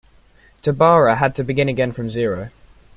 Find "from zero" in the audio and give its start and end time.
1.91-2.49